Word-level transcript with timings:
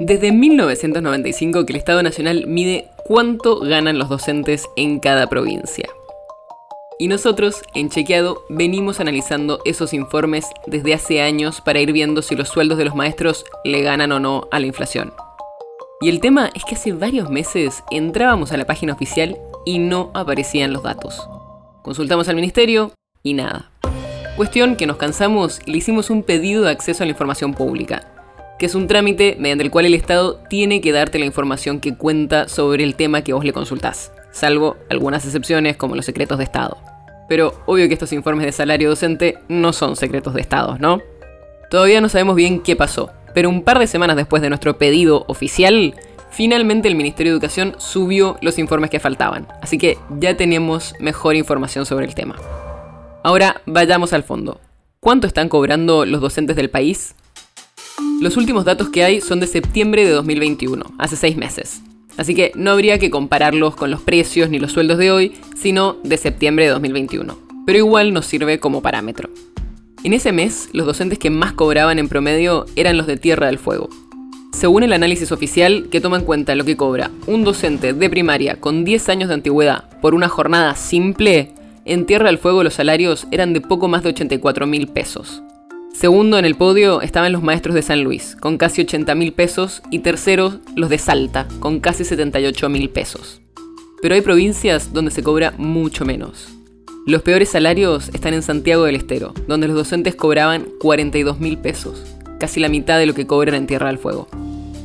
Desde 0.00 0.32
1995 0.32 1.66
que 1.66 1.74
el 1.74 1.76
Estado 1.76 2.02
Nacional 2.02 2.46
mide 2.46 2.88
cuánto 3.04 3.60
ganan 3.60 3.98
los 3.98 4.08
docentes 4.08 4.66
en 4.74 4.98
cada 4.98 5.26
provincia. 5.26 5.90
Y 6.98 7.08
nosotros, 7.08 7.60
en 7.74 7.90
Chequeado, 7.90 8.42
venimos 8.48 8.98
analizando 8.98 9.60
esos 9.66 9.92
informes 9.92 10.46
desde 10.66 10.94
hace 10.94 11.20
años 11.20 11.60
para 11.60 11.80
ir 11.80 11.92
viendo 11.92 12.22
si 12.22 12.34
los 12.34 12.48
sueldos 12.48 12.78
de 12.78 12.86
los 12.86 12.94
maestros 12.94 13.44
le 13.62 13.82
ganan 13.82 14.10
o 14.12 14.20
no 14.20 14.48
a 14.50 14.58
la 14.58 14.64
inflación. 14.64 15.12
Y 16.00 16.08
el 16.08 16.20
tema 16.20 16.50
es 16.54 16.64
que 16.64 16.76
hace 16.76 16.92
varios 16.92 17.28
meses 17.28 17.84
entrábamos 17.90 18.52
a 18.52 18.56
la 18.56 18.64
página 18.64 18.94
oficial 18.94 19.36
y 19.66 19.80
no 19.80 20.12
aparecían 20.14 20.72
los 20.72 20.82
datos. 20.82 21.28
Consultamos 21.82 22.26
al 22.30 22.36
ministerio 22.36 22.92
y 23.22 23.34
nada. 23.34 23.70
Cuestión 24.38 24.76
que 24.76 24.86
nos 24.86 24.96
cansamos 24.96 25.60
y 25.66 25.72
le 25.72 25.76
hicimos 25.76 26.08
un 26.08 26.22
pedido 26.22 26.62
de 26.62 26.70
acceso 26.70 27.02
a 27.02 27.06
la 27.06 27.12
información 27.12 27.52
pública, 27.52 28.10
que 28.60 28.66
es 28.66 28.74
un 28.74 28.88
trámite 28.88 29.36
mediante 29.38 29.64
el 29.64 29.70
cual 29.70 29.86
el 29.86 29.94
Estado 29.94 30.38
tiene 30.50 30.82
que 30.82 30.92
darte 30.92 31.18
la 31.18 31.24
información 31.24 31.80
que 31.80 31.94
cuenta 31.96 32.46
sobre 32.46 32.84
el 32.84 32.94
tema 32.94 33.22
que 33.22 33.32
vos 33.32 33.42
le 33.42 33.54
consultás, 33.54 34.12
salvo 34.32 34.76
algunas 34.90 35.24
excepciones 35.24 35.78
como 35.78 35.96
los 35.96 36.04
secretos 36.04 36.36
de 36.36 36.44
Estado. 36.44 36.76
Pero 37.26 37.54
obvio 37.64 37.88
que 37.88 37.94
estos 37.94 38.12
informes 38.12 38.44
de 38.44 38.52
salario 38.52 38.90
docente 38.90 39.38
no 39.48 39.72
son 39.72 39.96
secretos 39.96 40.34
de 40.34 40.42
Estado, 40.42 40.76
¿no? 40.78 41.00
Todavía 41.70 42.02
no 42.02 42.10
sabemos 42.10 42.36
bien 42.36 42.60
qué 42.60 42.76
pasó, 42.76 43.10
pero 43.32 43.48
un 43.48 43.62
par 43.62 43.78
de 43.78 43.86
semanas 43.86 44.16
después 44.16 44.42
de 44.42 44.50
nuestro 44.50 44.76
pedido 44.76 45.24
oficial, 45.26 45.94
finalmente 46.28 46.86
el 46.86 46.96
Ministerio 46.96 47.32
de 47.32 47.36
Educación 47.36 47.76
subió 47.78 48.36
los 48.42 48.58
informes 48.58 48.90
que 48.90 49.00
faltaban, 49.00 49.48
así 49.62 49.78
que 49.78 49.96
ya 50.18 50.36
tenemos 50.36 50.94
mejor 51.00 51.34
información 51.34 51.86
sobre 51.86 52.04
el 52.04 52.14
tema. 52.14 52.36
Ahora 53.22 53.62
vayamos 53.64 54.12
al 54.12 54.22
fondo. 54.22 54.60
¿Cuánto 55.00 55.26
están 55.26 55.48
cobrando 55.48 56.04
los 56.04 56.20
docentes 56.20 56.56
del 56.56 56.68
país? 56.68 57.14
Los 58.20 58.36
últimos 58.36 58.66
datos 58.66 58.90
que 58.90 59.02
hay 59.02 59.22
son 59.22 59.40
de 59.40 59.46
septiembre 59.46 60.04
de 60.04 60.10
2021, 60.10 60.84
hace 60.98 61.16
seis 61.16 61.38
meses. 61.38 61.80
Así 62.18 62.34
que 62.34 62.52
no 62.54 62.70
habría 62.70 62.98
que 62.98 63.08
compararlos 63.08 63.76
con 63.76 63.90
los 63.90 64.02
precios 64.02 64.50
ni 64.50 64.58
los 64.58 64.72
sueldos 64.72 64.98
de 64.98 65.10
hoy, 65.10 65.32
sino 65.56 65.96
de 66.04 66.18
septiembre 66.18 66.66
de 66.66 66.72
2021. 66.72 67.38
Pero 67.64 67.78
igual 67.78 68.12
nos 68.12 68.26
sirve 68.26 68.60
como 68.60 68.82
parámetro. 68.82 69.30
En 70.04 70.12
ese 70.12 70.32
mes, 70.32 70.68
los 70.74 70.84
docentes 70.84 71.18
que 71.18 71.30
más 71.30 71.54
cobraban 71.54 71.98
en 71.98 72.10
promedio 72.10 72.66
eran 72.76 72.98
los 72.98 73.06
de 73.06 73.16
Tierra 73.16 73.46
del 73.46 73.58
Fuego. 73.58 73.88
Según 74.52 74.82
el 74.82 74.92
análisis 74.92 75.32
oficial, 75.32 75.88
que 75.90 76.02
toma 76.02 76.18
en 76.18 76.24
cuenta 76.24 76.54
lo 76.54 76.66
que 76.66 76.76
cobra 76.76 77.10
un 77.26 77.42
docente 77.42 77.94
de 77.94 78.10
primaria 78.10 78.60
con 78.60 78.84
10 78.84 79.08
años 79.08 79.28
de 79.28 79.36
antigüedad 79.36 79.98
por 80.02 80.14
una 80.14 80.28
jornada 80.28 80.74
simple, 80.74 81.54
en 81.86 82.04
Tierra 82.04 82.26
del 82.26 82.36
Fuego 82.36 82.64
los 82.64 82.74
salarios 82.74 83.26
eran 83.30 83.54
de 83.54 83.62
poco 83.62 83.88
más 83.88 84.02
de 84.02 84.10
84 84.10 84.66
mil 84.66 84.88
pesos. 84.88 85.42
Segundo 86.00 86.38
en 86.38 86.46
el 86.46 86.54
podio 86.54 87.02
estaban 87.02 87.30
los 87.30 87.42
maestros 87.42 87.74
de 87.74 87.82
San 87.82 88.02
Luis, 88.02 88.34
con 88.40 88.56
casi 88.56 88.80
80 88.80 89.14
mil 89.14 89.34
pesos, 89.34 89.82
y 89.90 89.98
terceros 89.98 90.56
los 90.74 90.88
de 90.88 90.96
Salta, 90.96 91.46
con 91.58 91.78
casi 91.78 92.06
78 92.06 92.70
mil 92.70 92.88
pesos. 92.88 93.42
Pero 94.00 94.14
hay 94.14 94.22
provincias 94.22 94.94
donde 94.94 95.10
se 95.10 95.22
cobra 95.22 95.52
mucho 95.58 96.06
menos. 96.06 96.48
Los 97.06 97.20
peores 97.20 97.50
salarios 97.50 98.08
están 98.14 98.32
en 98.32 98.40
Santiago 98.40 98.84
del 98.84 98.96
Estero, 98.96 99.34
donde 99.46 99.68
los 99.68 99.76
docentes 99.76 100.14
cobraban 100.14 100.68
42 100.80 101.38
mil 101.38 101.58
pesos, 101.58 102.02
casi 102.38 102.60
la 102.60 102.70
mitad 102.70 102.98
de 102.98 103.04
lo 103.04 103.12
que 103.12 103.26
cobran 103.26 103.54
en 103.54 103.66
Tierra 103.66 103.88
del 103.88 103.98
Fuego. 103.98 104.26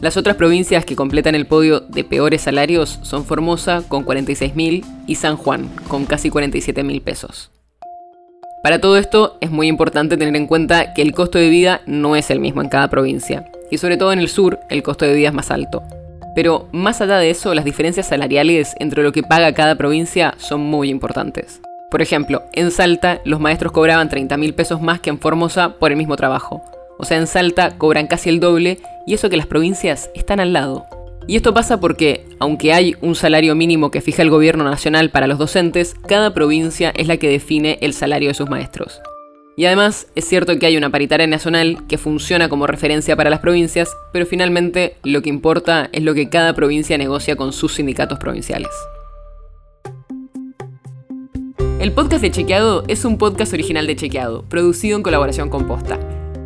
Las 0.00 0.16
otras 0.16 0.36
provincias 0.36 0.86
que 0.86 0.96
completan 0.96 1.34
el 1.34 1.46
podio 1.46 1.80
de 1.80 2.04
peores 2.04 2.40
salarios 2.40 3.00
son 3.02 3.26
Formosa 3.26 3.84
con 3.86 4.04
46 4.04 4.56
mil 4.56 4.82
y 5.06 5.16
San 5.16 5.36
Juan 5.36 5.68
con 5.88 6.06
casi 6.06 6.30
47 6.30 6.82
mil 6.84 7.02
pesos. 7.02 7.50
Para 8.62 8.80
todo 8.80 8.96
esto 8.96 9.38
es 9.40 9.50
muy 9.50 9.66
importante 9.66 10.16
tener 10.16 10.36
en 10.36 10.46
cuenta 10.46 10.94
que 10.94 11.02
el 11.02 11.12
costo 11.12 11.36
de 11.36 11.48
vida 11.48 11.80
no 11.86 12.14
es 12.14 12.30
el 12.30 12.38
mismo 12.38 12.62
en 12.62 12.68
cada 12.68 12.88
provincia, 12.88 13.44
y 13.72 13.78
sobre 13.78 13.96
todo 13.96 14.12
en 14.12 14.20
el 14.20 14.28
sur 14.28 14.60
el 14.70 14.84
costo 14.84 15.04
de 15.04 15.14
vida 15.14 15.28
es 15.28 15.34
más 15.34 15.50
alto. 15.50 15.82
Pero 16.36 16.68
más 16.70 17.00
allá 17.00 17.18
de 17.18 17.30
eso, 17.30 17.54
las 17.54 17.64
diferencias 17.64 18.06
salariales 18.06 18.74
entre 18.78 19.02
lo 19.02 19.10
que 19.10 19.24
paga 19.24 19.52
cada 19.52 19.74
provincia 19.74 20.34
son 20.38 20.60
muy 20.60 20.90
importantes. 20.90 21.60
Por 21.90 22.02
ejemplo, 22.02 22.42
en 22.52 22.70
Salta 22.70 23.20
los 23.24 23.40
maestros 23.40 23.72
cobraban 23.72 24.08
30 24.08 24.36
mil 24.36 24.54
pesos 24.54 24.80
más 24.80 25.00
que 25.00 25.10
en 25.10 25.18
Formosa 25.18 25.74
por 25.80 25.90
el 25.90 25.98
mismo 25.98 26.14
trabajo. 26.14 26.62
O 26.98 27.04
sea, 27.04 27.18
en 27.18 27.26
Salta 27.26 27.76
cobran 27.76 28.06
casi 28.06 28.28
el 28.28 28.38
doble 28.38 28.78
y 29.06 29.14
eso 29.14 29.28
que 29.28 29.36
las 29.36 29.48
provincias 29.48 30.08
están 30.14 30.38
al 30.38 30.52
lado. 30.52 30.86
Y 31.26 31.36
esto 31.36 31.54
pasa 31.54 31.80
porque, 31.80 32.26
aunque 32.38 32.72
hay 32.72 32.96
un 33.00 33.14
salario 33.14 33.54
mínimo 33.54 33.90
que 33.90 34.00
fija 34.00 34.22
el 34.22 34.30
gobierno 34.30 34.64
nacional 34.64 35.10
para 35.10 35.26
los 35.26 35.38
docentes, 35.38 35.94
cada 36.06 36.34
provincia 36.34 36.92
es 36.96 37.06
la 37.06 37.16
que 37.16 37.28
define 37.28 37.78
el 37.80 37.94
salario 37.94 38.28
de 38.28 38.34
sus 38.34 38.50
maestros. 38.50 39.00
Y 39.56 39.66
además 39.66 40.06
es 40.14 40.26
cierto 40.26 40.58
que 40.58 40.66
hay 40.66 40.76
una 40.76 40.90
paritaria 40.90 41.26
nacional 41.26 41.86
que 41.86 41.98
funciona 41.98 42.48
como 42.48 42.66
referencia 42.66 43.16
para 43.16 43.30
las 43.30 43.40
provincias, 43.40 43.94
pero 44.12 44.24
finalmente 44.24 44.96
lo 45.02 45.20
que 45.20 45.28
importa 45.28 45.90
es 45.92 46.02
lo 46.02 46.14
que 46.14 46.30
cada 46.30 46.54
provincia 46.54 46.96
negocia 46.96 47.36
con 47.36 47.52
sus 47.52 47.74
sindicatos 47.74 48.18
provinciales. 48.18 48.70
El 51.80 51.92
podcast 51.92 52.22
de 52.22 52.30
Chequeado 52.30 52.84
es 52.88 53.04
un 53.04 53.18
podcast 53.18 53.52
original 53.52 53.86
de 53.86 53.96
Chequeado, 53.96 54.44
producido 54.48 54.96
en 54.96 55.02
colaboración 55.02 55.50
con 55.50 55.66
Posta. 55.66 55.98